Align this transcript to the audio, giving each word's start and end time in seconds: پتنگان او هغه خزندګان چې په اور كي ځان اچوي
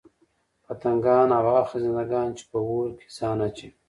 پتنگان 0.63 1.27
او 1.37 1.43
هغه 1.49 1.63
خزندګان 1.69 2.29
چې 2.37 2.43
په 2.51 2.57
اور 2.67 2.89
كي 2.99 3.07
ځان 3.17 3.37
اچوي 3.47 3.69